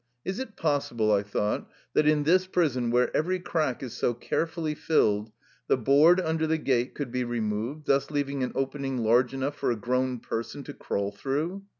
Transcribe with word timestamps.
"Is 0.25 0.39
it 0.39 0.55
possible,'^ 0.57 1.11
I 1.15 1.21
thought, 1.21 1.69
"that 1.93 2.07
in 2.07 2.23
this 2.23 2.47
prison, 2.47 2.89
where 2.89 3.15
every 3.15 3.39
crack 3.39 3.83
is 3.83 3.93
so 3.95 4.15
carefully 4.15 4.73
filled, 4.73 5.31
the 5.67 5.77
board 5.77 6.19
under 6.19 6.47
the 6.47 6.57
gate 6.57 6.95
could 6.95 7.11
be 7.11 7.23
re 7.23 7.39
moved, 7.39 7.85
thus 7.85 8.09
leaving 8.09 8.41
an 8.41 8.51
opening 8.55 8.97
large 8.97 9.31
enough 9.35 9.55
for 9.57 9.69
a 9.69 9.75
grown 9.75 10.17
person 10.19 10.63
to 10.63 10.73
crawl 10.73 11.11
through?" 11.11 11.65